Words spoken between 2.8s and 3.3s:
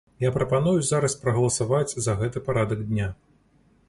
дня.